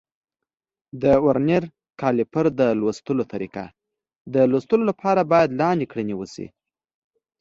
[1.01, 1.63] د ورنیر
[2.01, 3.63] کالیپر د لوستلو طریقه:
[4.33, 6.47] د لوستلو لپاره باید لاندې کړنې وشي.